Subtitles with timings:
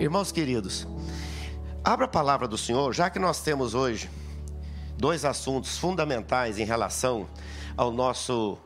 [0.00, 0.88] Irmãos queridos,
[1.84, 4.08] abra a palavra do Senhor, já que nós temos hoje
[4.96, 7.28] dois assuntos fundamentais em relação
[7.76, 8.56] ao nosso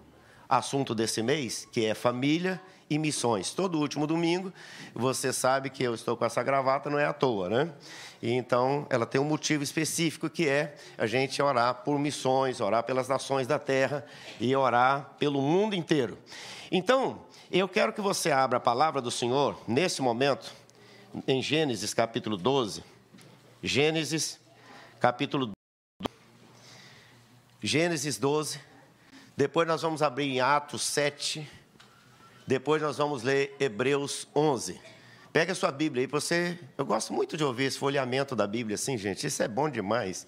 [0.49, 3.51] assunto desse mês, que é família e missões.
[3.51, 4.53] Todo último domingo,
[4.94, 7.72] você sabe que eu estou com essa gravata, não é à toa, né?
[8.22, 12.85] E então, ela tem um motivo específico que é a gente orar por missões, orar
[12.85, 14.06] pelas nações da terra
[14.38, 16.16] e orar pelo mundo inteiro.
[16.70, 20.62] Então, eu quero que você abra a palavra do Senhor nesse momento,
[21.27, 22.83] em Gênesis capítulo 12.
[23.63, 24.41] Gênesis
[25.01, 25.53] capítulo
[26.01, 26.15] 12.
[27.63, 28.61] Gênesis 12.
[29.37, 31.49] Depois nós vamos abrir em Atos 7
[32.47, 34.79] depois nós vamos ler Hebreus 11.
[35.33, 36.59] Pega a sua Bíblia aí você.
[36.77, 39.27] Eu gosto muito de ouvir esse folheamento da Bíblia assim, gente.
[39.27, 40.27] Isso é bom demais.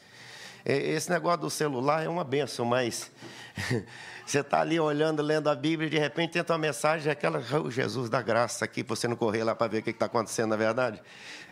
[0.68, 3.12] Esse negócio do celular é uma benção, mas
[4.26, 7.70] você está ali olhando, lendo a Bíblia e de repente tenta uma mensagem, aquela, oh,
[7.70, 10.50] Jesus da graça aqui, para você não correr lá para ver o que está acontecendo
[10.50, 11.00] na verdade.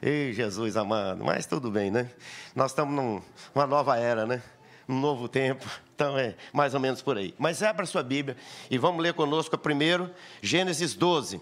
[0.03, 2.11] Ei, Jesus amado, mas tudo bem, né?
[2.57, 2.93] Nós estamos
[3.55, 4.43] numa nova era, né?
[4.89, 5.65] um novo tempo.
[5.95, 7.35] Então é mais ou menos por aí.
[7.39, 8.37] Mas abra sua Bíblia
[8.71, 10.11] e vamos ler conosco primeiro
[10.43, 11.41] Gênesis 12,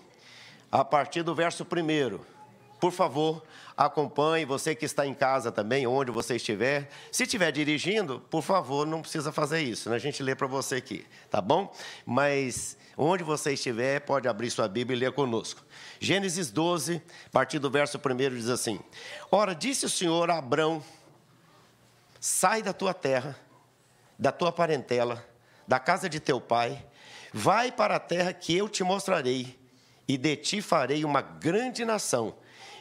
[0.71, 2.19] a partir do verso 1.
[2.83, 3.45] Por favor,
[3.77, 6.91] acompanhe, você que está em casa também, onde você estiver.
[7.13, 9.95] Se estiver dirigindo, por favor, não precisa fazer isso, né?
[9.95, 11.73] a gente lê para você aqui, tá bom?
[12.05, 15.65] Mas onde você estiver, pode abrir sua Bíblia e ler conosco.
[16.01, 18.81] Gênesis 12, a partir do verso 1 diz assim:
[19.31, 20.83] Ora, disse o Senhor a Abrão,
[22.19, 23.39] Sai da tua terra,
[24.19, 25.25] da tua parentela,
[25.69, 26.85] da casa de teu pai,
[27.33, 29.57] vai para a terra que eu te mostrarei,
[30.09, 32.35] e de ti farei uma grande nação,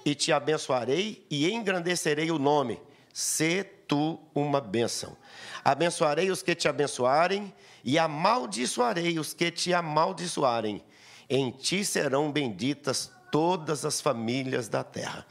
[0.06, 2.82] e te abençoarei e engrandecerei o nome.
[3.14, 5.18] Se tu uma bênção.
[5.64, 10.84] Abençoarei os que te abençoarem, e amaldiçoarei os que te amaldiçoarem.
[11.30, 15.26] Em ti serão benditas todas as famílias da terra.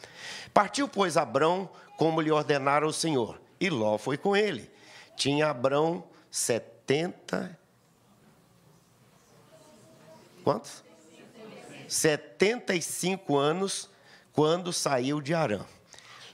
[0.53, 4.71] Partiu, pois, Abrão, como lhe ordenara o Senhor e Ló foi com ele.
[5.15, 7.59] Tinha Abrão 70.
[10.43, 10.83] Quantos?
[11.87, 13.91] 75 anos
[14.33, 15.61] quando saiu de Arã.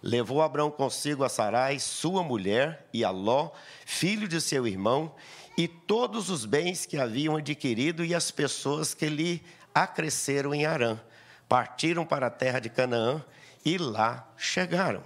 [0.02, 3.50] Levou Abrão consigo a Sarai, sua mulher, e a Ló,
[3.84, 5.14] filho de seu irmão,
[5.56, 9.42] e todos os bens que haviam adquirido e as pessoas que lhe
[9.74, 11.00] acresceram em Arã.
[11.48, 13.24] Partiram para a terra de Canaã
[13.64, 15.02] e lá chegaram.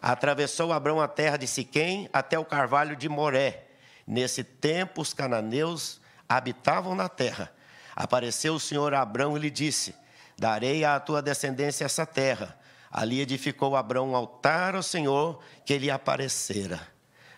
[0.00, 3.66] Atravessou Abrão a terra de Siquém até o carvalho de Moré.
[4.06, 7.52] Nesse tempo, os cananeus habitavam na terra.
[7.94, 9.94] Apareceu o Senhor a Abrão e lhe disse:
[10.40, 12.58] Darei à tua descendência essa terra.
[12.90, 16.80] Ali edificou Abrão um altar ao Senhor que lhe aparecera.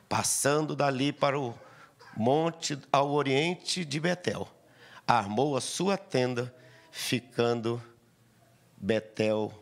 [0.09, 1.53] Passando dali para o
[2.17, 4.47] monte ao oriente de Betel,
[5.05, 6.55] armou a sua tenda,
[6.93, 7.83] ficando
[8.77, 9.53] Betel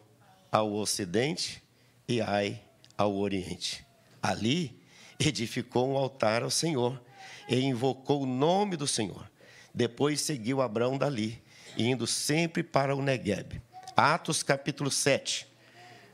[0.53, 1.63] ao ocidente
[2.07, 2.61] e Ai
[2.95, 3.87] ao Oriente.
[4.23, 4.83] Ali
[5.19, 7.01] edificou um altar ao Senhor
[7.49, 9.31] e invocou o nome do Senhor.
[9.75, 11.43] Depois seguiu Abraão dali,
[11.77, 13.61] indo sempre para o Negueb.
[13.97, 15.47] Atos capítulo 7.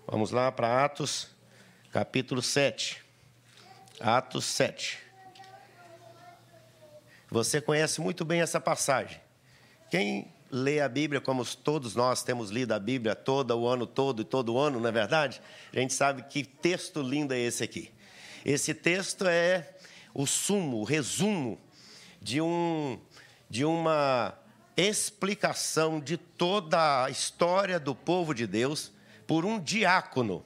[0.06, 1.28] Vamos lá para Atos
[1.92, 3.02] capítulo 7.
[4.00, 4.98] Atos 7.
[7.30, 9.20] Você conhece muito bem essa passagem.
[9.90, 14.22] Quem lê a Bíblia como todos nós temos lido a Bíblia todo o ano todo
[14.22, 15.40] e todo ano, não é verdade?
[15.72, 17.90] A gente sabe que texto lindo é esse aqui.
[18.44, 19.68] Esse texto é
[20.14, 21.58] o sumo, o resumo
[22.22, 22.98] de, um,
[23.50, 24.34] de uma
[24.76, 28.92] explicação de toda a história do povo de Deus
[29.26, 30.44] por um diácono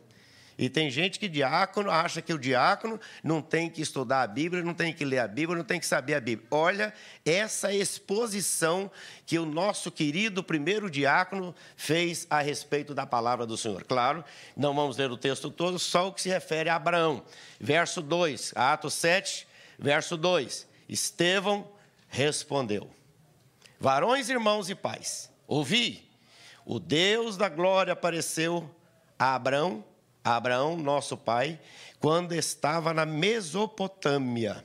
[0.61, 4.63] e tem gente que diácono acha que o diácono não tem que estudar a Bíblia,
[4.63, 6.47] não tem que ler a Bíblia, não tem que saber a Bíblia.
[6.51, 6.93] Olha
[7.25, 8.91] essa exposição
[9.25, 13.85] que o nosso querido primeiro diácono fez a respeito da palavra do Senhor.
[13.85, 14.23] Claro,
[14.55, 17.25] não vamos ler o texto todo, só o que se refere a Abraão.
[17.59, 19.49] Verso 2, Atos 7,
[19.79, 20.69] verso 2.
[20.87, 21.67] Estevão
[22.07, 22.91] respondeu:
[23.81, 26.09] Varões, irmãos e pais, ouvi,
[26.65, 28.71] o Deus da glória apareceu
[29.19, 29.83] a Abraão
[30.23, 31.59] Abraão, nosso pai,
[31.99, 34.65] quando estava na Mesopotâmia,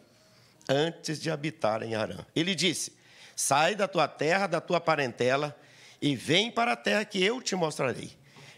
[0.68, 2.26] antes de habitar em Arã.
[2.36, 2.94] Ele disse:
[3.36, 5.58] Sai da tua terra, da tua parentela,
[6.02, 8.12] e vem para a terra que eu te mostrarei.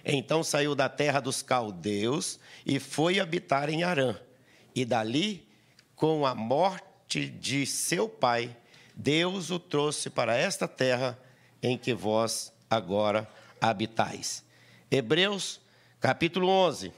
[0.04, 4.16] Então saiu da terra dos caldeus e foi habitar em Arã.
[4.74, 5.48] E dali,
[5.96, 8.56] com a morte de seu pai,
[9.00, 11.20] Deus o trouxe para esta terra
[11.62, 13.30] em que vós agora
[13.62, 14.44] habitais.
[14.90, 15.62] Hebreus
[16.02, 16.92] capítulo 11.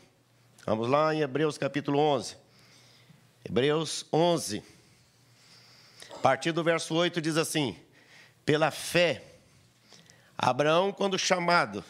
[0.66, 2.38] Vamos lá em Hebreus capítulo 11.
[3.44, 4.64] Hebreus 11.
[6.12, 7.76] A partir do verso 8 diz assim:
[8.46, 9.22] Pela fé,
[10.38, 11.84] Abraão, quando chamado,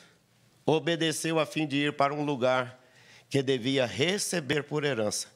[0.66, 2.84] obedeceu a fim de ir para um lugar
[3.30, 5.28] que devia receber por herança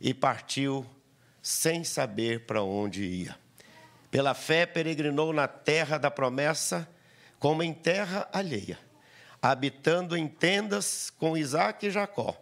[0.00, 0.86] e partiu
[1.42, 3.43] sem saber para onde ia.
[4.14, 6.88] Pela fé, peregrinou na terra da promessa,
[7.36, 8.78] como em terra alheia,
[9.42, 12.40] habitando em tendas com Isaac e Jacó,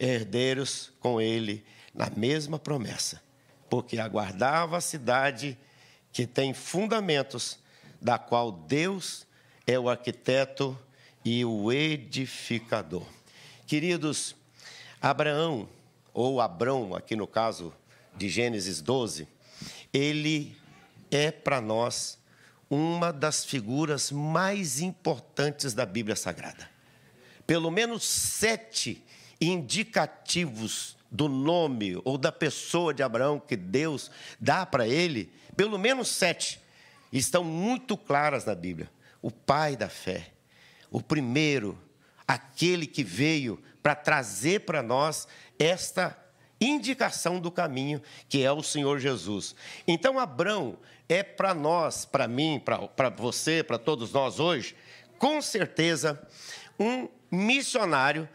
[0.00, 1.64] herdeiros com ele
[1.94, 3.22] na mesma promessa,
[3.70, 5.56] porque aguardava a cidade
[6.12, 7.56] que tem fundamentos,
[8.00, 9.24] da qual Deus
[9.64, 10.76] é o arquiteto
[11.24, 13.06] e o edificador.
[13.64, 14.34] Queridos,
[15.00, 15.68] Abraão,
[16.12, 17.72] ou Abrão, aqui no caso
[18.16, 19.28] de Gênesis 12,
[19.92, 20.60] ele
[21.12, 22.18] é para nós
[22.70, 26.70] uma das figuras mais importantes da Bíblia Sagrada.
[27.46, 29.04] Pelo menos sete
[29.38, 34.10] indicativos do nome ou da pessoa de Abraão que Deus
[34.40, 36.58] dá para ele, pelo menos sete,
[37.12, 38.90] estão muito claras na Bíblia.
[39.20, 40.32] O pai da fé,
[40.90, 41.78] o primeiro,
[42.26, 45.28] aquele que veio para trazer para nós
[45.58, 46.16] esta
[46.64, 49.54] indicação do caminho, que é o Senhor Jesus.
[49.86, 50.78] Então, Abraão
[51.08, 52.62] é para nós, para mim,
[52.94, 54.76] para você, para todos nós hoje,
[55.18, 56.20] com certeza,
[56.78, 58.28] um missionário,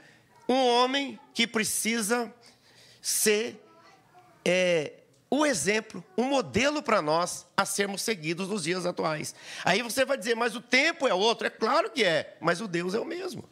[0.48, 2.34] um homem que precisa
[3.02, 3.62] ser
[4.46, 4.94] é,
[5.30, 9.36] o exemplo, um modelo para nós a sermos seguidos nos dias atuais.
[9.66, 11.48] Aí você vai dizer, mas o tempo é outro.
[11.48, 13.44] É claro que é, mas o Deus é o mesmo.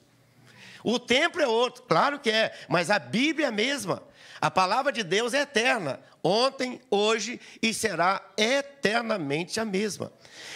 [0.83, 4.03] O tempo é outro, claro que é, mas a Bíblia é a mesma.
[4.41, 10.11] A palavra de Deus é eterna, ontem, hoje e será eternamente a mesma.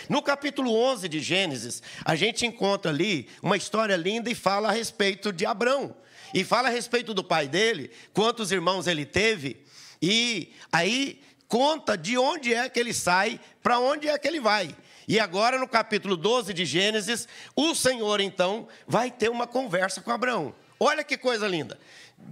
[0.09, 4.71] No capítulo 11 de Gênesis, a gente encontra ali uma história linda e fala a
[4.71, 5.95] respeito de Abrão.
[6.33, 9.63] E fala a respeito do pai dele, quantos irmãos ele teve,
[10.01, 14.75] e aí conta de onde é que ele sai, para onde é que ele vai.
[15.07, 20.11] E agora, no capítulo 12 de Gênesis, o Senhor então vai ter uma conversa com
[20.11, 20.53] Abraão.
[20.79, 21.79] Olha que coisa linda.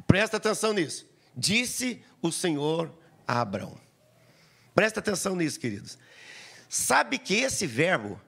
[0.06, 1.08] Presta atenção nisso.
[1.38, 2.92] Disse o Senhor
[3.28, 3.80] a Abraão.
[4.74, 5.98] Presta atenção nisso, queridos.
[6.68, 8.19] Sabe que esse verbo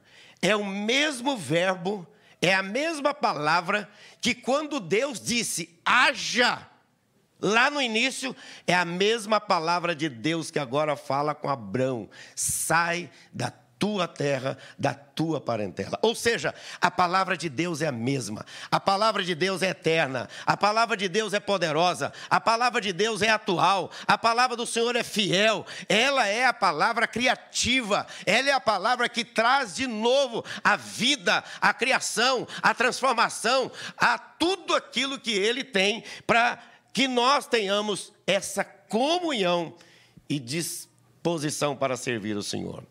[0.42, 2.08] é o mesmo verbo,
[2.42, 3.90] é a mesma palavra
[4.22, 6.70] que quando Deus disse haja,
[7.42, 8.36] Lá no início
[8.68, 14.58] é a mesma palavra de Deus que agora fala com Abraão: sai da tua terra,
[14.78, 15.98] da tua parentela.
[16.02, 18.46] Ou seja, a palavra de Deus é a mesma.
[18.70, 20.28] A palavra de Deus é eterna.
[20.46, 22.12] A palavra de Deus é poderosa.
[22.30, 23.90] A palavra de Deus é atual.
[24.06, 25.66] A palavra do Senhor é fiel.
[25.88, 28.06] Ela é a palavra criativa.
[28.26, 34.18] Ela é a palavra que traz de novo a vida, a criação, a transformação, a
[34.18, 36.60] tudo aquilo que ele tem para
[36.92, 39.74] que nós tenhamos essa comunhão
[40.28, 42.84] e disposição para servir o Senhor.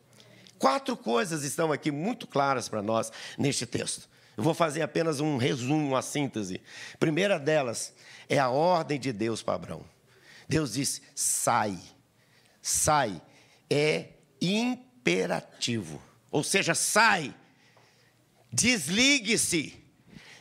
[0.59, 4.09] Quatro coisas estão aqui muito claras para nós neste texto.
[4.37, 6.61] Eu vou fazer apenas um resumo, uma síntese.
[7.01, 7.93] Primeira delas
[8.29, 9.85] é a ordem de Deus para Abraão.
[10.49, 11.79] Deus disse: sai.
[12.63, 13.21] Sai.
[13.69, 14.11] É
[14.41, 16.01] imperativo.
[16.31, 17.35] Ou seja, sai.
[18.53, 19.88] Desligue-se.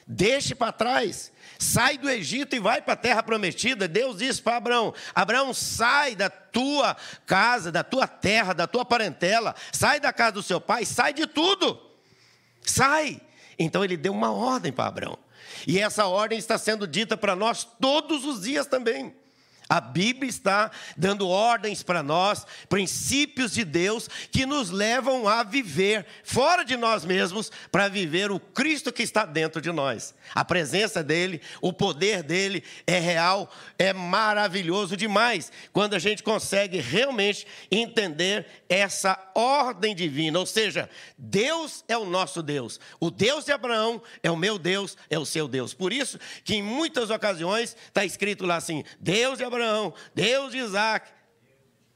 [0.08, 3.88] Deixe para trás sai do Egito e vai para a terra prometida.
[3.88, 6.96] Deus disse para Abraão: Abraão, sai da tua
[7.26, 11.26] casa, da tua terra, da tua parentela, sai da casa do seu pai, sai de
[11.28, 11.80] tudo.
[12.62, 13.22] Sai.
[13.58, 15.18] Então ele deu uma ordem para Abraão.
[15.66, 19.16] E essa ordem está sendo dita para nós todos os dias também.
[19.70, 26.06] A Bíblia está dando ordens para nós, princípios de Deus que nos levam a viver
[26.24, 30.16] fora de nós mesmos para viver o Cristo que está dentro de nós.
[30.34, 36.80] A presença dele, o poder dele é real, é maravilhoso demais quando a gente consegue
[36.80, 42.80] realmente entender essa ordem divina, ou seja, Deus é o nosso Deus.
[43.00, 45.74] O Deus de Abraão é o meu Deus, é o seu Deus.
[45.74, 50.52] Por isso que em muitas ocasiões está escrito lá assim: Deus de Abraão Abraão, Deus
[50.52, 51.12] de Isaac,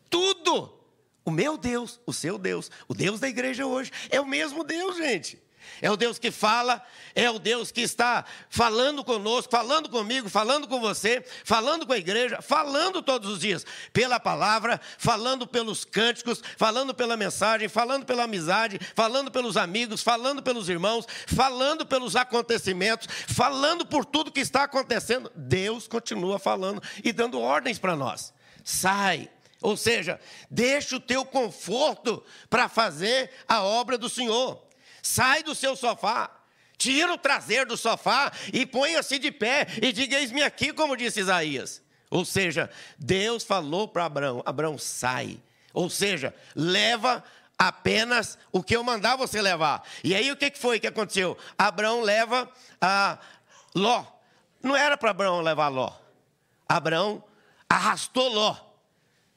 [0.09, 0.77] tudo.
[1.23, 4.97] O meu Deus, o seu Deus, o Deus da igreja hoje, é o mesmo Deus,
[4.97, 5.40] gente.
[5.81, 6.81] É o Deus que fala,
[7.15, 11.97] é o Deus que está falando conosco, falando comigo, falando com você, falando com a
[11.97, 18.23] igreja, falando todos os dias, pela palavra, falando pelos cânticos, falando pela mensagem, falando pela
[18.23, 24.63] amizade, falando pelos amigos, falando pelos irmãos, falando pelos acontecimentos, falando por tudo que está
[24.63, 25.31] acontecendo.
[25.35, 28.33] Deus continua falando e dando ordens para nós.
[28.63, 29.29] Sai,
[29.61, 34.70] ou seja, deixa o teu conforto para fazer a obra do Senhor.
[35.01, 36.29] Sai do seu sofá,
[36.77, 41.19] tira o traseiro do sofá e ponha-se de pé e diga: Eis-me aqui, como disse
[41.19, 41.81] Isaías.
[42.09, 45.39] Ou seja, Deus falou para Abraão: Abraão, sai.
[45.73, 47.23] Ou seja, leva
[47.57, 49.87] apenas o que eu mandar você levar.
[50.03, 51.37] E aí o que foi que aconteceu?
[51.57, 53.17] Abraão leva a,
[53.75, 54.03] Ló.
[54.61, 55.93] Não era para Abraão levar Ló.
[56.67, 57.23] Abraão
[57.69, 58.55] arrastou Ló.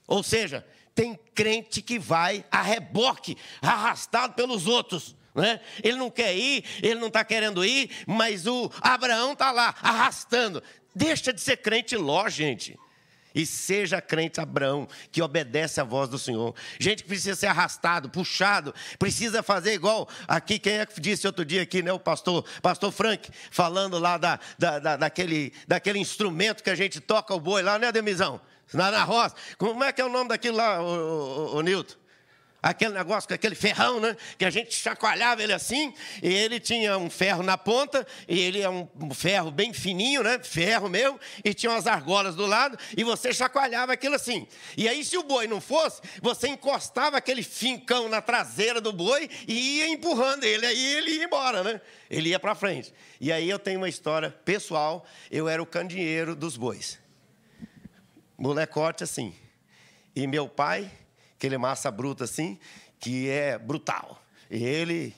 [0.06, 5.14] Ou seja, tem crente que vai a reboque, arrastado pelos outros.
[5.34, 5.60] Né?
[5.82, 10.62] Ele não quer ir, ele não está querendo ir, mas o Abraão está lá, arrastando.
[10.94, 12.78] Deixa de ser crente Ló, gente.
[13.34, 16.54] E seja crente Abraão, que obedece à voz do Senhor.
[16.78, 21.44] Gente que precisa ser arrastado, puxado, precisa fazer igual aqui, quem é que disse outro
[21.44, 21.92] dia aqui, né?
[21.92, 27.00] O pastor, pastor Frank, falando lá da, da, da daquele, daquele instrumento que a gente
[27.00, 28.40] toca o boi lá, né, Demizão?
[28.72, 29.34] Na, na roça.
[29.58, 32.03] Como é que é o nome daquilo lá, o, o, o Nilton?
[32.64, 34.16] Aquele negócio com aquele ferrão, né?
[34.38, 35.92] Que a gente chacoalhava ele assim,
[36.22, 40.40] e ele tinha um ferro na ponta, e ele é um ferro bem fininho, né?
[40.42, 44.48] Ferro mesmo, e tinha umas argolas do lado, e você chacoalhava aquilo assim.
[44.78, 49.28] E aí, se o boi não fosse, você encostava aquele fincão na traseira do boi
[49.46, 51.80] e ia empurrando ele, aí ele ia embora, né?
[52.08, 52.94] Ele ia para frente.
[53.20, 56.98] E aí eu tenho uma história pessoal, eu era o candeeiro dos bois.
[58.38, 59.34] Molecote assim.
[60.16, 60.90] E meu pai
[61.44, 62.58] aquele massa bruta assim,
[62.98, 64.18] que é brutal.
[64.50, 65.14] E ele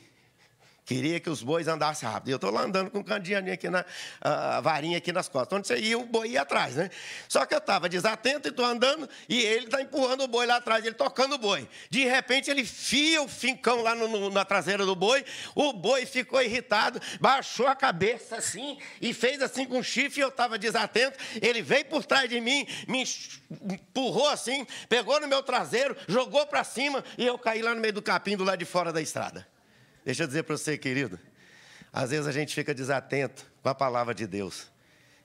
[0.86, 2.28] Queria que os bois andassem rápido.
[2.28, 3.84] Eu estou lá andando com o candeaninho aqui na
[4.20, 5.58] a varinha aqui nas costas.
[5.58, 6.90] Onde você ia, o boi ia atrás, né?
[7.28, 10.56] Só que eu estava desatento e estou andando e ele está empurrando o boi lá
[10.56, 11.68] atrás, ele tocando o boi.
[11.90, 15.24] De repente ele fia o fincão lá no, no, na traseira do boi,
[15.56, 20.28] o boi ficou irritado, baixou a cabeça assim e fez assim com o chifre, eu
[20.28, 21.18] estava desatento.
[21.42, 23.02] Ele veio por trás de mim, me
[23.50, 27.94] empurrou assim, pegou no meu traseiro, jogou para cima e eu caí lá no meio
[27.94, 29.55] do capim do lado de fora da estrada.
[30.06, 31.18] Deixa eu dizer para você, querido.
[31.92, 34.70] Às vezes a gente fica desatento com a palavra de Deus.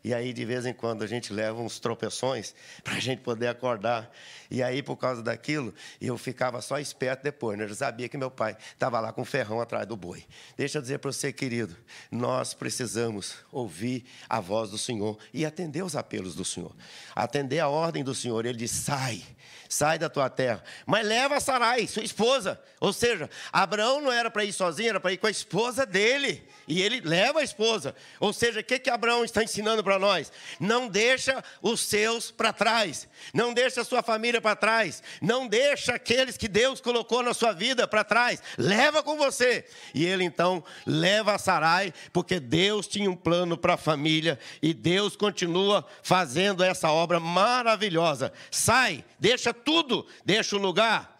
[0.03, 3.47] E aí, de vez em quando, a gente leva uns tropeções para a gente poder
[3.47, 4.11] acordar.
[4.49, 7.57] E aí, por causa daquilo, eu ficava só esperto depois.
[7.57, 7.65] Né?
[7.65, 10.25] Eu sabia que meu pai estava lá com o ferrão atrás do boi.
[10.57, 11.75] Deixa eu dizer para você, querido,
[12.11, 16.75] nós precisamos ouvir a voz do Senhor e atender os apelos do Senhor.
[17.15, 18.45] Atender a ordem do Senhor.
[18.45, 19.23] Ele diz: sai,
[19.69, 20.63] sai da tua terra.
[20.85, 22.59] Mas leva Sarai, sua esposa.
[22.79, 26.43] Ou seja, Abraão não era para ir sozinho, era para ir com a esposa dele.
[26.67, 27.95] E ele leva a esposa.
[28.19, 30.31] Ou seja, o que, que Abraão está ensinando para nós?
[30.57, 33.09] Não deixa os seus para trás.
[33.33, 35.03] Não deixa a sua família para trás.
[35.21, 38.41] Não deixa aqueles que Deus colocou na sua vida para trás.
[38.57, 39.65] Leva com você.
[39.93, 44.39] E ele então leva a Sarai, porque Deus tinha um plano para a família.
[44.61, 48.31] E Deus continua fazendo essa obra maravilhosa.
[48.49, 51.19] Sai, deixa tudo, deixa o lugar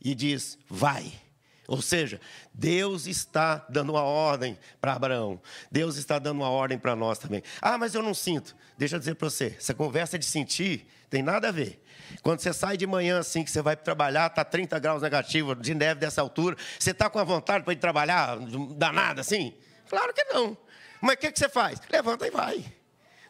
[0.00, 1.12] e diz: vai.
[1.68, 2.18] Ou seja,
[2.54, 5.38] Deus está dando uma ordem para Abraão.
[5.70, 7.42] Deus está dando uma ordem para nós também.
[7.60, 8.56] Ah, mas eu não sinto.
[8.78, 11.84] Deixa eu dizer para você: essa conversa de sentir tem nada a ver.
[12.22, 15.74] Quando você sai de manhã assim, que você vai trabalhar, está 30 graus negativo, de
[15.74, 18.38] neve dessa altura, você está com a vontade para ir trabalhar,
[18.74, 19.54] danada assim?
[19.90, 20.56] Claro que não.
[21.02, 21.82] Mas o que, que você faz?
[21.90, 22.64] Levanta e vai.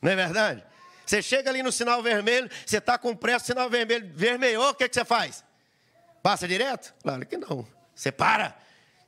[0.01, 0.65] Não é verdade?
[1.05, 4.89] Você chega ali no sinal vermelho, você está com pressa, sinal vermelho vermelhou, o que,
[4.89, 5.43] que você faz?
[6.23, 6.95] Passa direto?
[7.03, 7.67] Claro que não.
[7.99, 8.57] Você para.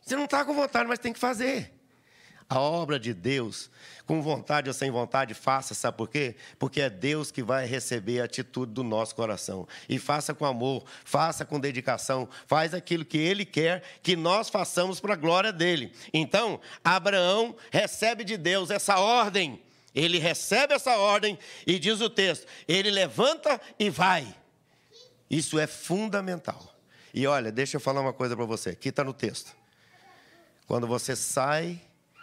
[0.02, 1.72] Você não está com vontade, mas tem que fazer.
[2.48, 3.70] A obra de Deus,
[4.04, 6.34] com vontade ou sem vontade, faça, sabe por quê?
[6.58, 9.68] Porque é Deus que vai receber a atitude do nosso coração.
[9.88, 14.98] E faça com amor, faça com dedicação, faz aquilo que Ele quer que nós façamos
[14.98, 15.92] para a glória dele.
[16.12, 22.46] Então, Abraão recebe de Deus essa ordem ele recebe essa ordem e diz o texto:
[22.68, 24.32] ele levanta e vai.
[25.28, 26.79] Isso é fundamental.
[27.12, 29.54] E olha, deixa eu falar uma coisa para você, aqui está no texto.
[30.66, 31.80] Quando você sai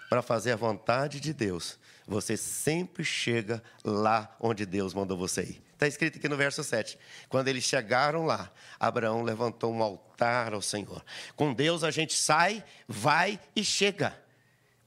[0.10, 1.78] para fazer a vontade de Deus,
[2.08, 5.62] você sempre chega lá onde Deus mandou você ir.
[5.74, 6.98] Está escrito aqui no verso 7.
[7.30, 11.04] Quando eles chegaram lá, Abraão levantou um altar ao Senhor.
[11.36, 14.18] Com Deus a gente sai, vai e chega.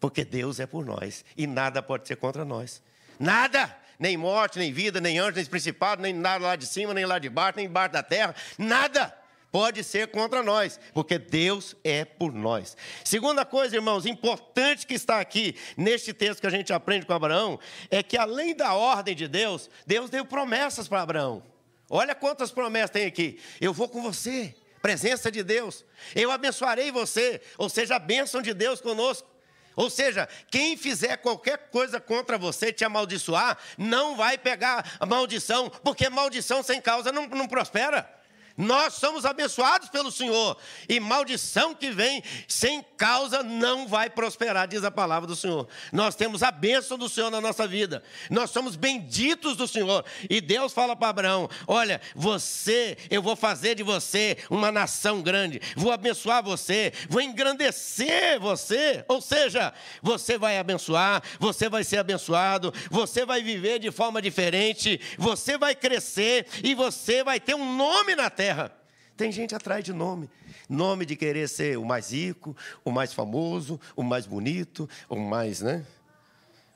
[0.00, 2.83] Porque Deus é por nós e nada pode ser contra nós.
[3.19, 3.76] Nada!
[3.99, 7.19] Nem morte, nem vida, nem anjo, nem principado, nem nada lá de cima, nem lá
[7.19, 8.35] de baixo, nem embaixo da terra.
[8.57, 9.14] Nada
[9.50, 12.76] pode ser contra nós, porque Deus é por nós.
[13.04, 17.59] Segunda coisa, irmãos, importante que está aqui neste texto que a gente aprende com Abraão,
[17.90, 21.42] é que além da ordem de Deus, Deus deu promessas para Abraão.
[21.88, 23.40] Olha quantas promessas tem aqui.
[23.61, 25.85] Eu vou com você, presença de Deus.
[26.14, 29.28] Eu abençoarei você, ou seja, a bênção de Deus conosco.
[29.76, 35.71] Ou seja, quem fizer qualquer coisa contra você, te amaldiçoar, não vai pegar a maldição,
[35.71, 38.20] porque maldição sem causa não, não prospera.
[38.61, 40.55] Nós somos abençoados pelo Senhor.
[40.87, 45.67] E maldição que vem sem causa não vai prosperar, diz a palavra do Senhor.
[45.90, 48.02] Nós temos a bênção do Senhor na nossa vida.
[48.29, 50.05] Nós somos benditos do Senhor.
[50.29, 55.61] E Deus fala para Abraão: Olha, você, eu vou fazer de você uma nação grande.
[55.75, 56.93] Vou abençoar você.
[57.09, 59.02] Vou engrandecer você.
[59.09, 65.00] Ou seja, você vai abençoar, você vai ser abençoado, você vai viver de forma diferente,
[65.17, 68.73] você vai crescer e você vai ter um nome na terra terra.
[69.16, 70.28] Tem gente atrás de nome.
[70.69, 75.61] Nome de querer ser o mais rico, o mais famoso, o mais bonito, o mais,
[75.61, 75.85] né?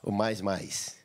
[0.02, 0.96] O mais, mais.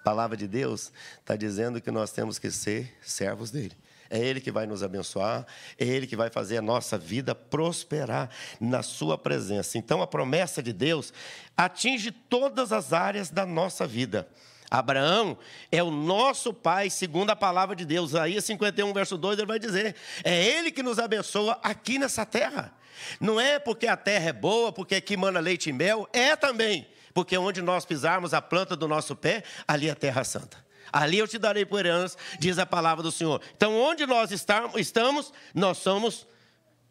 [0.00, 3.76] A palavra de Deus está dizendo que nós temos que ser servos dele.
[4.08, 5.46] É Ele que vai nos abençoar,
[5.78, 8.30] é Ele que vai fazer a nossa vida prosperar
[8.60, 9.78] na Sua presença.
[9.78, 11.12] Então, a promessa de Deus
[11.56, 14.28] atinge todas as áreas da nossa vida.
[14.70, 15.38] Abraão
[15.70, 18.14] é o nosso pai, segundo a palavra de Deus.
[18.14, 19.94] Aí, 51, verso 2, ele vai dizer:
[20.24, 22.72] é ele que nos abençoa aqui nessa terra.
[23.20, 26.88] Não é porque a terra é boa, porque aqui manda leite e mel, é também,
[27.12, 30.64] porque onde nós pisarmos a planta do nosso pé, ali é terra santa.
[30.92, 33.40] Ali eu te darei por herança, diz a palavra do Senhor.
[33.56, 36.26] Então, onde nós estamos, nós somos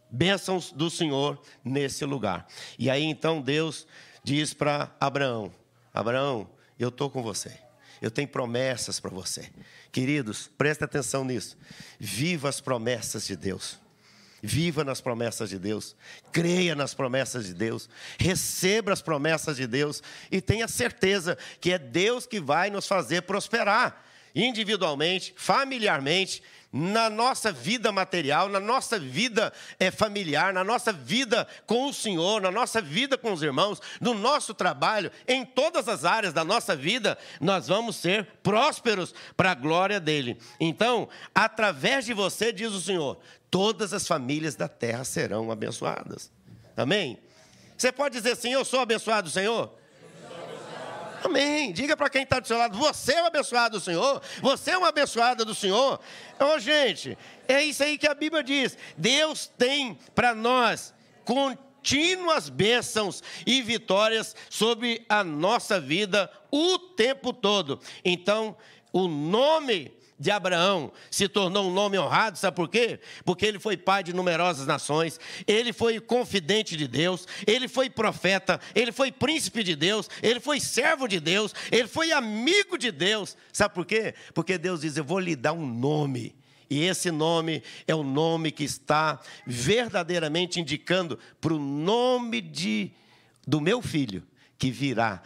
[0.09, 2.47] bênçãos do Senhor nesse lugar.
[2.77, 3.87] E aí então Deus
[4.23, 5.51] diz para Abraão:
[5.93, 7.64] Abraão, eu estou com você.
[8.01, 9.49] Eu tenho promessas para você.
[9.91, 11.57] Queridos, preste atenção nisso.
[11.99, 13.79] Viva as promessas de Deus.
[14.41, 15.95] Viva nas promessas de Deus,
[16.31, 21.79] creia nas promessas de Deus, receba as promessas de Deus e tenha certeza que é
[21.79, 26.43] Deus que vai nos fazer prosperar, individualmente, familiarmente
[26.77, 32.41] na nossa vida material, na nossa vida é, familiar, na nossa vida com o Senhor,
[32.41, 36.75] na nossa vida com os irmãos, no nosso trabalho, em todas as áreas da nossa
[36.75, 40.37] vida, nós vamos ser prósperos para a glória dele.
[40.59, 43.17] Então, através de você, diz o Senhor,
[43.49, 46.29] todas as famílias da terra serão abençoadas.
[46.75, 47.17] Amém?
[47.77, 49.73] Você pode dizer assim: Eu sou abençoado, Senhor?
[51.23, 51.71] Amém.
[51.71, 54.21] Diga para quem está do seu lado: você é um abençoado do Senhor.
[54.41, 55.99] Você é uma abençoada do Senhor.
[56.39, 57.17] Ô, oh, gente,
[57.47, 58.77] é isso aí que a Bíblia diz.
[58.97, 60.93] Deus tem para nós
[61.23, 67.79] contínuas bênçãos e vitórias sobre a nossa vida o tempo todo.
[68.03, 68.55] Então,
[68.91, 72.99] o nome de Abraão se tornou um nome honrado, sabe por quê?
[73.23, 78.59] Porque ele foi pai de numerosas nações, ele foi confidente de Deus, ele foi profeta,
[78.73, 83.35] ele foi príncipe de Deus, ele foi servo de Deus, ele foi amigo de Deus.
[83.51, 84.15] Sabe por quê?
[84.33, 86.35] Porque Deus diz: Eu vou lhe dar um nome.
[86.67, 92.91] E esse nome é o nome que está verdadeiramente indicando para o nome de,
[93.45, 94.23] do meu filho
[94.57, 95.21] que virá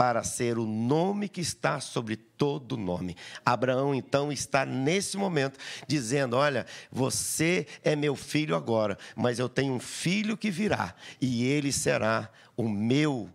[0.00, 3.14] para ser o nome que está sobre todo nome.
[3.44, 9.74] Abraão, então, está nesse momento dizendo: Olha, você é meu filho agora, mas eu tenho
[9.74, 13.28] um filho que virá, e ele será o meu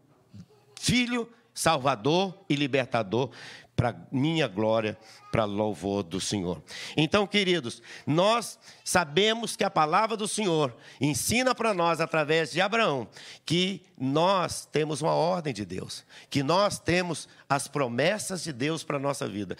[0.81, 3.29] filho, salvador e libertador
[3.75, 4.97] para minha glória,
[5.31, 6.63] para louvor do Senhor.
[6.95, 13.07] Então, queridos, nós sabemos que a palavra do Senhor ensina para nós, através de Abraão,
[13.45, 18.97] que nós temos uma ordem de Deus, que nós temos as promessas de Deus para
[18.97, 19.57] nossa vida.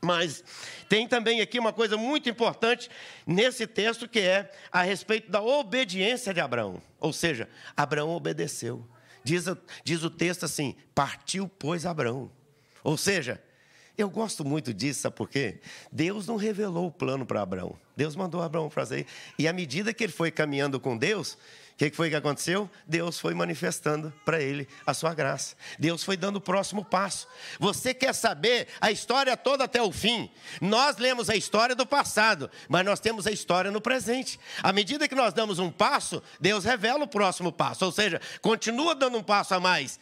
[0.00, 0.44] Mas
[0.88, 2.88] tem também aqui uma coisa muito importante
[3.26, 6.80] nesse texto que é a respeito da obediência de Abraão.
[7.00, 8.86] Ou seja, Abraão obedeceu.
[9.24, 9.46] Diz,
[9.82, 12.30] diz o texto assim: partiu, pois, Abraão.
[12.84, 13.42] Ou seja,
[13.96, 15.60] eu gosto muito disso, sabe por quê?
[15.90, 17.78] Deus não revelou o plano para Abraão.
[17.96, 19.06] Deus mandou Abraão fazer.
[19.38, 21.38] E à medida que ele foi caminhando com Deus,
[21.76, 22.70] o que foi que aconteceu?
[22.86, 25.56] Deus foi manifestando para ele a sua graça.
[25.78, 27.26] Deus foi dando o próximo passo.
[27.58, 30.30] Você quer saber a história toda até o fim?
[30.60, 34.38] Nós lemos a história do passado, mas nós temos a história no presente.
[34.62, 37.84] À medida que nós damos um passo, Deus revela o próximo passo.
[37.84, 39.98] Ou seja, continua dando um passo a mais.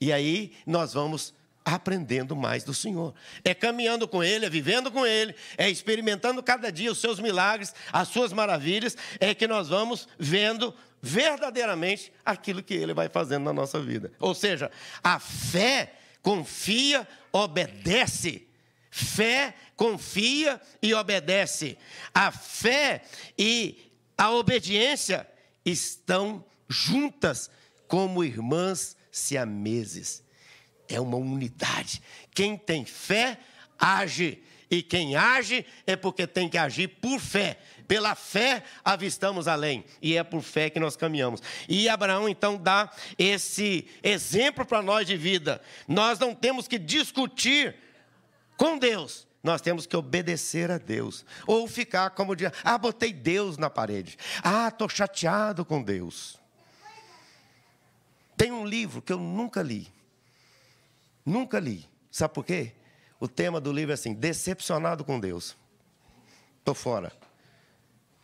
[0.00, 1.32] E aí nós vamos
[1.66, 3.12] aprendendo mais do Senhor.
[3.44, 7.74] É caminhando com Ele, é vivendo com Ele, é experimentando cada dia os seus milagres,
[7.92, 13.52] as suas maravilhas, é que nós vamos vendo verdadeiramente aquilo que Ele vai fazendo na
[13.52, 14.12] nossa vida.
[14.20, 14.70] Ou seja,
[15.02, 18.46] a fé confia, obedece.
[18.88, 21.76] Fé confia e obedece.
[22.14, 23.02] A fé
[23.36, 25.26] e a obediência
[25.64, 27.50] estão juntas
[27.88, 30.24] como irmãs siameses
[30.88, 32.02] é uma unidade.
[32.34, 33.38] Quem tem fé,
[33.78, 34.42] age.
[34.70, 37.58] E quem age é porque tem que agir por fé.
[37.86, 39.84] Pela fé avistamos além.
[40.02, 41.40] E é por fé que nós caminhamos.
[41.68, 45.60] E Abraão então dá esse exemplo para nós de vida.
[45.86, 47.76] Nós não temos que discutir
[48.56, 49.26] com Deus.
[49.42, 51.24] nós temos que obedecer a Deus.
[51.46, 54.18] Ou ficar como dia, ah, botei Deus na parede.
[54.42, 56.40] Ah, estou chateado com Deus.
[58.36, 59.95] Tem um livro que eu nunca li.
[61.26, 61.84] Nunca li.
[62.10, 62.72] Sabe por quê?
[63.18, 65.56] O tema do livro é assim: decepcionado com Deus.
[66.60, 67.12] Estou fora.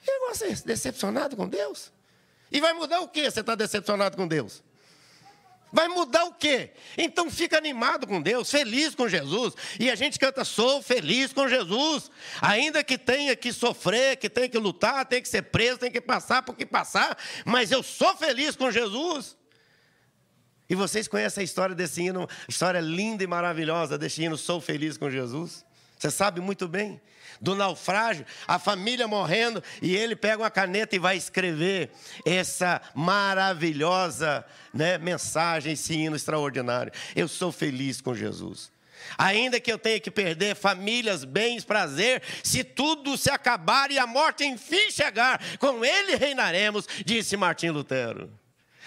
[0.06, 1.92] E você, decepcionado com Deus?
[2.50, 4.62] E vai mudar o que você está decepcionado com Deus?
[5.72, 6.70] Vai mudar o quê?
[6.98, 9.54] Então fica animado com Deus, feliz com Jesus.
[9.80, 12.10] E a gente canta, sou feliz com Jesus.
[12.42, 16.00] Ainda que tenha que sofrer, que tenha que lutar, tenha que ser preso, tenha que
[16.00, 19.34] passar por que passar, mas eu sou feliz com Jesus.
[20.72, 24.96] E vocês conhecem a história desse hino, história linda e maravilhosa desse hino, sou feliz
[24.96, 25.66] com Jesus?
[25.98, 26.98] Você sabe muito bem
[27.42, 31.90] do naufrágio, a família morrendo, e ele pega uma caneta e vai escrever
[32.24, 36.90] essa maravilhosa né, mensagem, esse hino extraordinário.
[37.14, 38.72] Eu sou feliz com Jesus.
[39.18, 44.06] Ainda que eu tenha que perder famílias, bens, prazer, se tudo se acabar e a
[44.06, 48.40] morte enfim chegar, com ele reinaremos, disse Martim Lutero.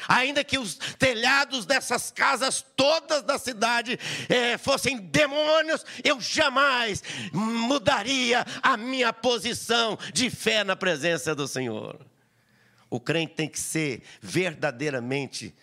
[0.08, 8.46] Ainda que os telhados dessas casas todas da cidade é, fossem demônios, eu jamais mudaria
[8.62, 12.00] a minha posição de fé na presença do Senhor.
[12.90, 15.54] O crente tem que ser verdadeiramente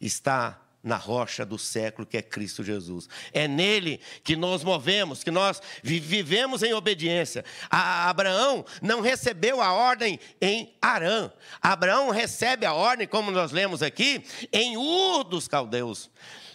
[0.00, 3.08] está na rocha do século que é Cristo Jesus.
[3.32, 7.44] É nele que nós movemos, que nós vivemos em obediência.
[7.70, 11.30] A Abraão não recebeu a ordem em Arã.
[11.60, 16.10] Abraão recebe a ordem, como nós lemos aqui, em Ur dos caldeus,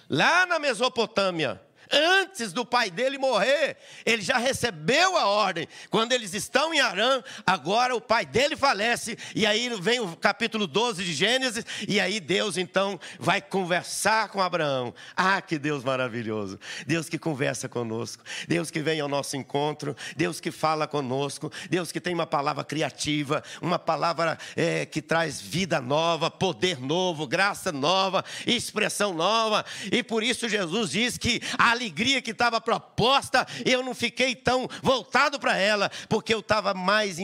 [0.10, 1.62] lá na Mesopotâmia
[1.94, 5.68] antes do pai dele morrer, ele já recebeu a ordem.
[5.90, 10.66] Quando eles estão em Arã, agora o pai dele falece, e aí vem o capítulo
[10.66, 14.94] 12 de Gênesis, e aí Deus então vai conversar com Abraão.
[15.16, 16.60] Ah, que Deus maravilhoso!
[16.88, 21.92] Deus que conversa conosco, Deus que vem ao nosso encontro, Deus que fala conosco, Deus
[21.92, 27.72] que tem uma palavra criativa, uma palavra é, que traz vida nova, poder novo, graça
[27.72, 33.84] nova, expressão nova, e por isso Jesus diz que a alegria que estava proposta, eu
[33.84, 37.18] não fiquei tão voltado para ela, porque eu estava mais,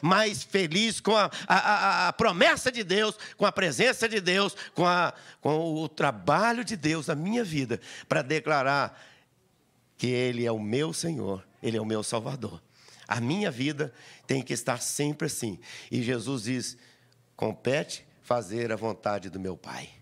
[0.00, 4.56] mais feliz com a, a, a, a, promessa de Deus, com a presença de Deus,
[4.74, 4.84] com,
[5.40, 8.98] com o trabalho de Deus na minha vida, para declarar
[9.98, 12.62] que Ele é o meu Senhor, Ele é o meu Salvador.
[13.06, 13.92] A minha vida
[14.26, 15.60] tem que estar sempre assim.
[15.90, 16.76] E Jesus diz:
[17.36, 19.95] compete fazer a vontade do meu Pai.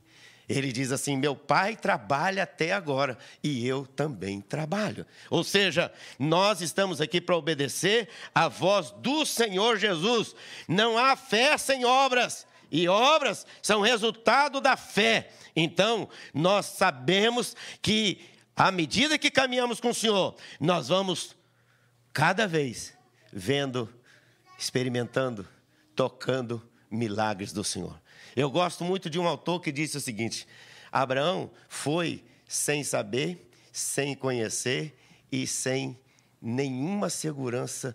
[0.49, 5.07] Ele diz assim: Meu pai trabalha até agora e eu também trabalho.
[5.31, 10.35] Ou seja, nós estamos aqui para obedecer à voz do Senhor Jesus.
[10.69, 15.31] Não há fé sem obras, e obras são resultado da fé.
[15.55, 18.21] Então, nós sabemos que,
[18.57, 21.37] à medida que caminhamos com o Senhor, nós vamos
[22.13, 22.93] cada vez
[23.33, 23.89] vendo,
[24.59, 25.47] experimentando,
[25.95, 28.01] tocando milagres do Senhor.
[28.37, 30.47] Eu gosto muito de um autor que disse o seguinte:
[30.91, 34.97] Abraão foi sem saber, sem conhecer
[35.31, 35.99] e sem
[36.41, 37.95] nenhuma segurança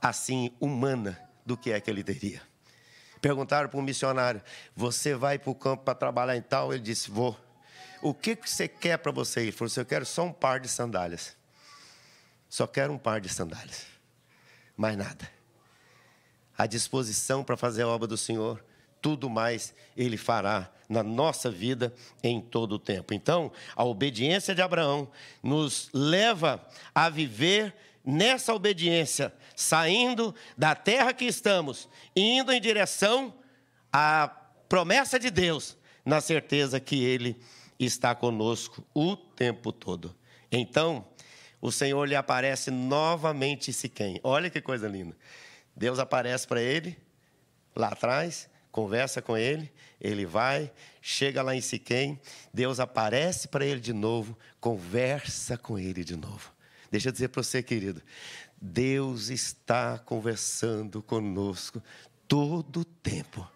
[0.00, 2.42] assim humana do que é que ele teria.
[3.20, 4.42] Perguntaram para um missionário:
[4.74, 6.72] Você vai para o campo para trabalhar em tal?
[6.72, 7.38] Ele disse: Vou.
[8.00, 9.40] O que você quer para você?
[9.40, 11.36] Ele falou: Eu quero só um par de sandálias.
[12.48, 13.86] Só quero um par de sandálias.
[14.76, 15.30] Mais nada.
[16.56, 18.64] A disposição para fazer a obra do Senhor
[19.00, 23.12] tudo mais ele fará na nossa vida em todo o tempo.
[23.12, 25.08] Então, a obediência de Abraão
[25.42, 33.34] nos leva a viver nessa obediência, saindo da terra que estamos, indo em direção
[33.92, 34.28] à
[34.68, 37.38] promessa de Deus, na certeza que ele
[37.78, 40.16] está conosco o tempo todo.
[40.50, 41.06] Então,
[41.60, 44.20] o Senhor lhe aparece novamente em Siquém.
[44.22, 45.14] Olha que coisa linda.
[45.76, 46.96] Deus aparece para ele
[47.74, 52.20] lá atrás, conversa com ele, ele vai, chega lá em Siquém,
[52.52, 56.52] Deus aparece para ele de novo, conversa com ele de novo.
[56.90, 58.02] Deixa eu dizer para você, querido,
[58.60, 61.82] Deus está conversando conosco
[62.26, 63.48] todo o tempo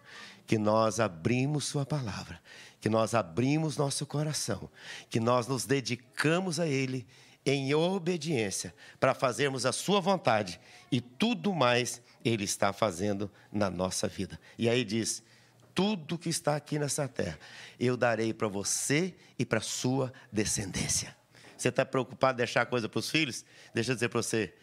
[0.45, 2.41] que nós abrimos Sua palavra,
[2.79, 4.69] que nós abrimos nosso coração,
[5.09, 7.05] que nós nos dedicamos a Ele
[7.45, 10.59] em obediência para fazermos a Sua vontade
[10.91, 14.39] e tudo mais ele está fazendo na nossa vida.
[14.57, 15.23] E aí diz:
[15.73, 17.39] tudo que está aqui nessa terra,
[17.79, 21.15] eu darei para você e para sua descendência.
[21.57, 23.45] Você está preocupado em deixar coisa para os filhos?
[23.73, 24.53] Deixa eu dizer para você: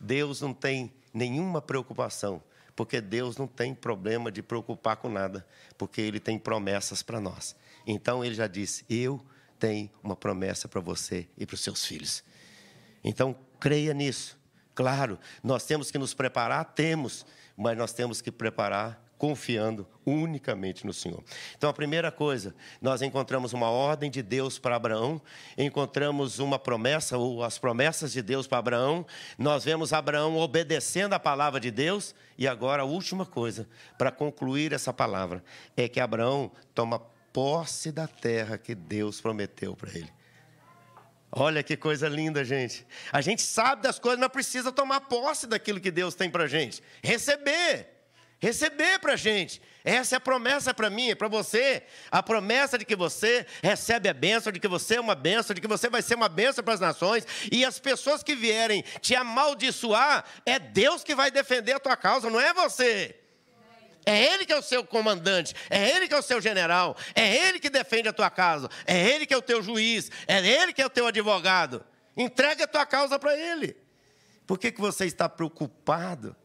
[0.00, 2.42] Deus não tem nenhuma preocupação,
[2.74, 7.54] porque Deus não tem problema de preocupar com nada, porque Ele tem promessas para nós.
[7.86, 9.24] Então Ele já disse: Eu
[9.58, 12.22] tenho uma promessa para você e para os seus filhos.
[13.02, 14.38] Então, creia nisso.
[14.74, 17.24] Claro, nós temos que nos preparar, temos,
[17.56, 21.22] mas nós temos que preparar confiando unicamente no Senhor.
[21.56, 25.20] Então, a primeira coisa, nós encontramos uma ordem de Deus para Abraão,
[25.56, 29.06] encontramos uma promessa, ou as promessas de Deus para Abraão,
[29.38, 34.72] nós vemos Abraão obedecendo a palavra de Deus, e agora a última coisa, para concluir
[34.72, 35.42] essa palavra,
[35.76, 37.00] é que Abraão toma
[37.34, 40.10] posse da terra que Deus prometeu para ele.
[41.32, 42.86] Olha que coisa linda, gente.
[43.12, 46.48] A gente sabe das coisas, mas precisa tomar posse daquilo que Deus tem para a
[46.48, 46.80] gente.
[47.02, 47.92] Receber
[48.44, 49.60] receber para a gente.
[49.82, 51.82] Essa é a promessa para mim, é para você.
[52.10, 55.62] A promessa de que você recebe a bênção, de que você é uma bênção, de
[55.62, 57.26] que você vai ser uma bênção para as nações.
[57.50, 62.28] E as pessoas que vierem te amaldiçoar, é Deus que vai defender a tua causa,
[62.28, 63.23] não é você.
[64.06, 67.48] É Ele que é o seu comandante, é Ele que é o seu general, é
[67.48, 70.72] Ele que defende a tua causa, é Ele que é o teu juiz, é Ele
[70.72, 71.84] que é o teu advogado.
[72.16, 73.76] Entrega a tua causa para Ele.
[74.46, 76.36] Por que, que você está preocupado?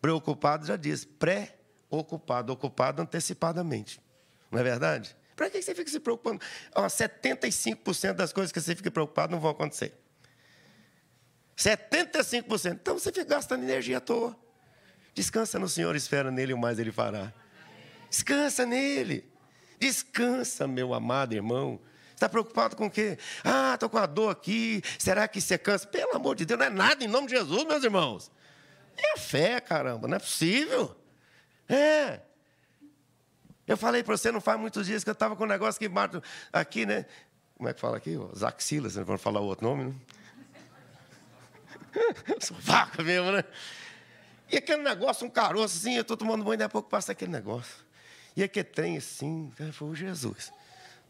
[0.00, 4.00] Preocupado já diz, pré-ocupado, ocupado antecipadamente.
[4.50, 5.16] Não é verdade?
[5.36, 6.40] Para que você fica se preocupando?
[6.74, 9.94] Ó, 75% das coisas que você fica preocupado não vão acontecer.
[11.56, 12.72] 75%.
[12.72, 14.36] Então você fica gastando energia à toa.
[15.14, 17.32] Descansa no Senhor, espera nele, o mais ele fará.
[18.08, 19.28] Descansa nele.
[19.78, 21.80] Descansa, meu amado irmão.
[22.14, 23.18] Está preocupado com o quê?
[23.42, 24.82] Ah, estou com a dor aqui.
[24.98, 25.86] Será que você cansa?
[25.86, 28.30] Pelo amor de Deus, não é nada em nome de Jesus, meus irmãos.
[28.96, 30.94] É fé, caramba, não é possível.
[31.66, 32.20] É.
[33.66, 35.88] Eu falei para você, não faz muitos dias que eu estava com um negócio que
[35.88, 36.20] bate
[36.52, 37.06] aqui, né?
[37.56, 38.16] Como é que fala aqui?
[38.16, 39.06] Os axilas, não né?
[39.06, 39.94] vou falar o outro nome, né?
[42.60, 43.44] Vaca mesmo, né?
[44.50, 47.30] E aquele negócio, um caroço assim, eu estou tomando banho, daqui a pouco passa aquele
[47.30, 47.76] negócio.
[48.36, 50.52] E aquele trem assim, foi o Jesus.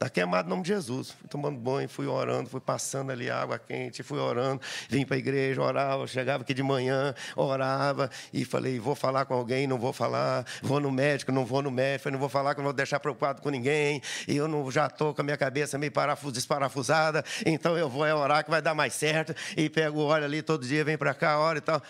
[0.01, 1.11] Está queimado em nome de Jesus.
[1.11, 5.19] Fui tomando banho, fui orando, fui passando ali água quente, fui orando, vim para a
[5.19, 9.93] igreja, orava, chegava aqui de manhã, orava e falei, vou falar com alguém, não vou
[9.93, 12.99] falar, vou no médico, não vou no médico, não vou falar que não vou deixar
[12.99, 17.23] preocupado com ninguém, e eu não, já estou com a minha cabeça meio parafus, desparafusada,
[17.45, 20.41] então eu vou é orar que vai dar mais certo, e pego o óleo ali
[20.41, 21.83] todo dia, vem para cá, ora e tal.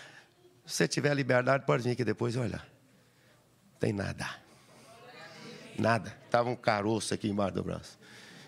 [0.71, 2.65] Se você tiver liberdade, pode vir aqui depois e olhar.
[3.77, 4.25] Tem nada.
[5.77, 6.17] Nada.
[6.23, 7.99] Estava um caroço aqui embaixo do braço.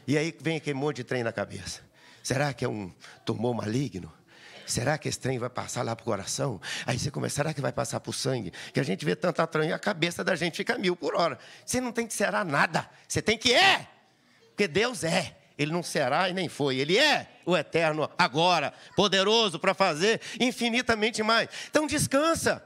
[0.08, 1.82] E aí vem aquele monte de trem na cabeça.
[2.24, 2.94] Será que é um
[3.26, 4.10] tumor maligno?
[4.66, 6.62] Será que esse trem vai passar lá para o coração?
[6.86, 8.54] Aí você começa, será que vai passar para o sangue?
[8.74, 11.38] Que a gente vê tanta trem, a cabeça da gente fica mil por hora.
[11.66, 12.90] Você não tem que será nada.
[13.06, 13.86] Você tem que é.
[14.48, 15.43] Porque Deus é.
[15.58, 16.78] Ele não será e nem foi.
[16.78, 21.50] Ele é o eterno agora, poderoso para fazer infinitamente mais.
[21.70, 22.64] Então descansa.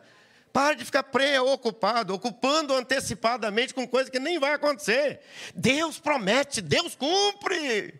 [0.54, 5.20] Pare de ficar preocupado, ocupando antecipadamente com coisa que nem vai acontecer.
[5.54, 8.00] Deus promete, Deus cumpre.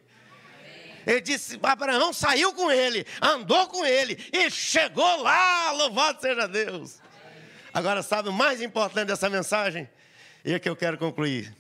[1.06, 5.72] Ele disse: Abraão saiu com ele, andou com ele e chegou lá.
[5.72, 7.00] Louvado seja Deus.
[7.74, 9.88] Agora, sabe o mais importante dessa mensagem?
[10.44, 11.54] E é que eu quero concluir.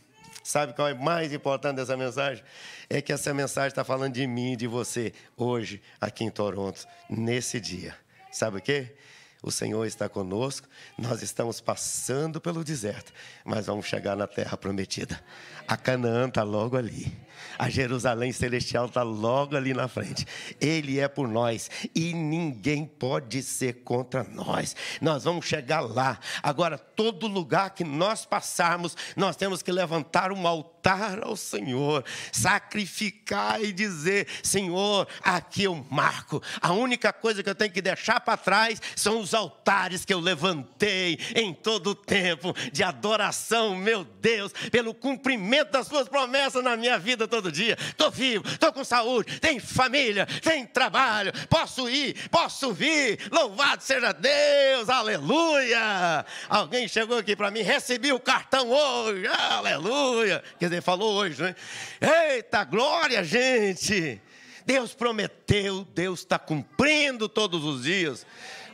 [0.47, 2.41] Sabe qual é mais importante dessa mensagem?
[2.89, 7.59] É que essa mensagem está falando de mim de você, hoje, aqui em Toronto, nesse
[7.59, 7.93] dia.
[8.31, 8.95] Sabe o quê?
[9.43, 13.13] o Senhor está conosco, nós estamos passando pelo deserto,
[13.45, 15.21] mas vamos chegar na terra prometida.
[15.67, 17.11] A Canaã está logo ali.
[17.57, 20.25] A Jerusalém celestial está logo ali na frente.
[20.61, 24.75] Ele é por nós e ninguém pode ser contra nós.
[25.01, 26.19] Nós vamos chegar lá.
[26.43, 30.76] Agora, todo lugar que nós passarmos, nós temos que levantar um altar
[31.21, 36.41] ao Senhor, sacrificar e dizer: Senhor, aqui eu marco.
[36.61, 40.19] A única coisa que eu tenho que deixar para trás são os altares que eu
[40.19, 46.77] levantei em todo o tempo de adoração, meu Deus, pelo cumprimento das suas promessas na
[46.77, 47.77] minha vida todo dia.
[47.79, 53.19] Estou vivo, estou com saúde, tenho família, tenho trabalho, posso ir, posso vir.
[53.31, 56.25] Louvado seja Deus, aleluia.
[56.49, 60.43] Alguém chegou aqui para mim, recebi o cartão hoje, aleluia.
[60.59, 61.55] Quer dizer, falou hoje, né?
[62.01, 64.21] Eita, glória, gente.
[64.65, 68.25] Deus prometeu, Deus está cumprindo todos os dias.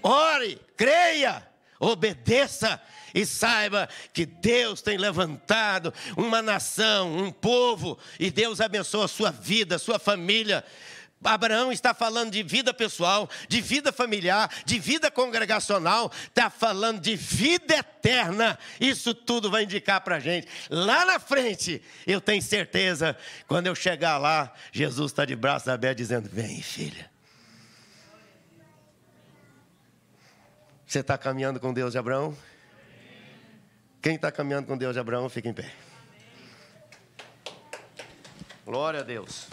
[0.01, 1.47] Ore, creia,
[1.79, 2.81] obedeça
[3.13, 9.31] e saiba que Deus tem levantado uma nação, um povo, e Deus abençoa a sua
[9.31, 10.65] vida, a sua família.
[11.23, 17.15] Abraão está falando de vida pessoal, de vida familiar, de vida congregacional, está falando de
[17.15, 18.57] vida eterna.
[18.79, 20.47] Isso tudo vai indicar para a gente.
[20.69, 26.07] Lá na frente, eu tenho certeza, quando eu chegar lá, Jesus está de braços abertos
[26.07, 27.11] dizendo: Vem, filha.
[30.85, 32.37] Você está caminhando com Deus de Abraão?
[34.01, 35.71] Quem está caminhando com Deus de Abraão, fica em pé.
[38.65, 39.47] Glória a Deus.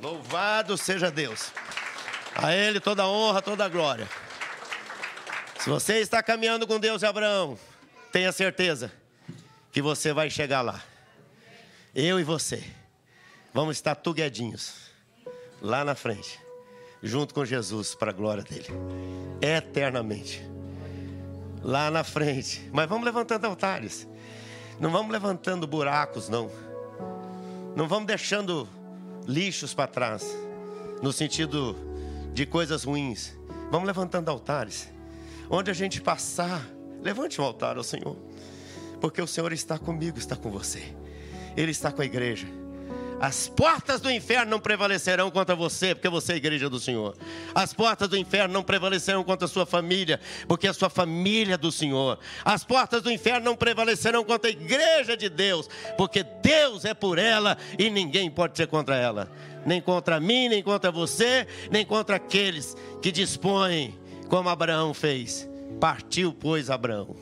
[0.00, 1.52] Louvado seja Deus.
[2.34, 4.08] A Ele toda a honra, toda a glória.
[5.58, 7.58] Se você está caminhando com Deus, Abraão,
[8.12, 8.92] tenha certeza
[9.72, 10.82] que você vai chegar lá.
[11.94, 12.62] Eu e você
[13.52, 14.74] vamos estar tuguedinhos
[15.62, 16.38] lá na frente,
[17.02, 18.68] junto com Jesus, para a glória dele,
[19.40, 20.42] eternamente.
[21.62, 22.68] Lá na frente.
[22.72, 24.06] Mas vamos levantando altares.
[24.78, 26.50] Não vamos levantando buracos, não.
[27.74, 28.68] Não vamos deixando
[29.26, 30.24] lixos para trás,
[31.02, 31.76] no sentido
[32.32, 33.36] de coisas ruins.
[33.70, 34.88] Vamos levantando altares.
[35.48, 36.66] Onde a gente passar,
[37.02, 38.16] levante um altar ao Senhor,
[39.00, 40.94] porque o Senhor está comigo, está com você,
[41.56, 42.46] Ele está com a igreja.
[43.18, 47.16] As portas do inferno não prevalecerão contra você, porque você é a igreja do Senhor.
[47.54, 51.56] As portas do inferno não prevalecerão contra a sua família, porque a sua família é
[51.56, 52.18] do Senhor.
[52.44, 57.18] As portas do inferno não prevalecerão contra a igreja de Deus, porque Deus é por
[57.18, 59.30] ela e ninguém pode ser contra ela.
[59.64, 63.98] Nem contra mim, nem contra você, nem contra aqueles que dispõem,
[64.28, 65.48] como Abraão fez.
[65.80, 67.16] Partiu, pois, Abraão.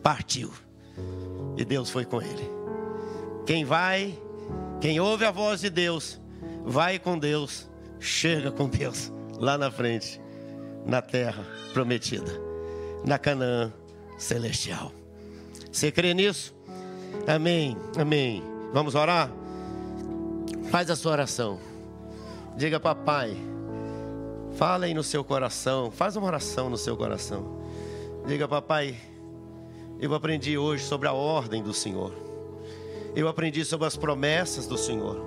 [0.00, 0.52] Partiu.
[1.56, 2.48] E Deus foi com ele.
[3.44, 4.16] Quem vai
[4.82, 6.20] quem ouve a voz de Deus,
[6.64, 10.20] vai com Deus, chega com Deus lá na frente,
[10.84, 12.32] na terra prometida,
[13.04, 13.72] na Canaã
[14.18, 14.90] celestial.
[15.70, 16.52] Você crê nisso?
[17.28, 18.42] Amém, amém.
[18.72, 19.30] Vamos orar?
[20.68, 21.60] Faz a sua oração.
[22.56, 23.36] Diga, papai,
[24.56, 27.56] fala aí no seu coração, faz uma oração no seu coração.
[28.26, 28.96] Diga, papai,
[30.00, 32.31] eu aprendi hoje sobre a ordem do Senhor.
[33.14, 35.20] Eu aprendi sobre as promessas do Senhor.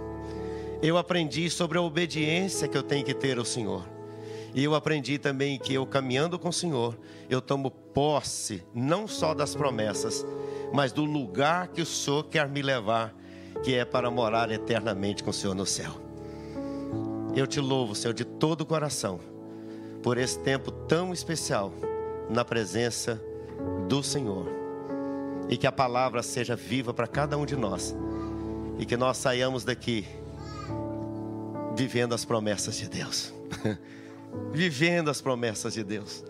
[0.81, 3.87] Eu aprendi sobre a obediência que eu tenho que ter ao Senhor.
[4.55, 6.97] E eu aprendi também que eu caminhando com o Senhor,
[7.29, 10.25] eu tomo posse não só das promessas,
[10.73, 13.13] mas do lugar que o Senhor quer me levar,
[13.63, 15.91] que é para morar eternamente com o Senhor no céu.
[17.35, 19.19] Eu te louvo, Senhor, de todo o coração,
[20.01, 21.73] por esse tempo tão especial
[22.29, 23.21] na presença
[23.89, 24.54] do Senhor
[25.49, 27.95] e que a palavra seja viva para cada um de nós.
[28.77, 30.05] E que nós saiamos daqui
[31.75, 33.33] vivendo as promessas de Deus,
[34.51, 36.23] vivendo as promessas de Deus,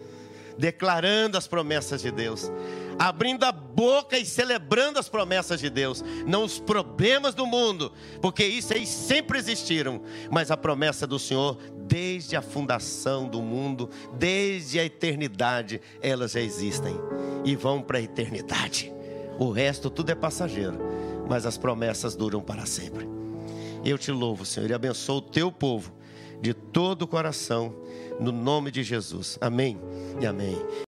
[0.58, 2.52] declarando as promessas de Deus,
[2.98, 8.44] abrindo a boca e celebrando as promessas de Deus, não os problemas do mundo, porque
[8.44, 10.02] isso aí sempre existiram,
[10.32, 16.42] mas a promessa do Senhor, desde a fundação do mundo, desde a eternidade, elas já
[16.42, 16.96] existem.
[17.44, 18.95] E vão para a eternidade.
[19.38, 20.78] O resto tudo é passageiro,
[21.28, 23.08] mas as promessas duram para sempre.
[23.84, 25.92] Eu te louvo, Senhor, e abençoo o teu povo
[26.42, 27.74] de todo o coração,
[28.20, 29.38] no nome de Jesus.
[29.42, 29.80] Amém
[30.20, 30.58] e amém.